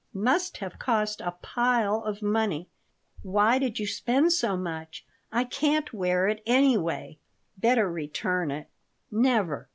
Must 0.15 0.57
have 0.57 0.79
cost 0.79 1.21
a 1.21 1.35
pile 1.43 2.01
of 2.03 2.23
money! 2.23 2.67
Why 3.21 3.59
did 3.59 3.77
you 3.77 3.85
spend 3.85 4.33
so 4.33 4.57
much? 4.57 5.05
I 5.31 5.43
can't 5.43 5.93
wear 5.93 6.27
it, 6.27 6.41
anyway. 6.47 7.19
Better 7.59 7.87
return 7.87 8.49
it." 8.49 8.67
"Never! 9.11 9.69